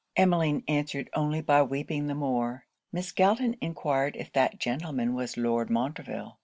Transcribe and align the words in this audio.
Emmeline 0.15 0.63
answered 0.67 1.11
only 1.13 1.41
by 1.41 1.61
weeping 1.61 2.07
the 2.07 2.15
more. 2.15 2.65
Miss 2.91 3.11
Galton 3.11 3.55
enquired 3.61 4.15
if 4.15 4.33
that 4.33 4.57
gentleman 4.57 5.13
was 5.13 5.37
Lord 5.37 5.69
Montreville. 5.69 6.39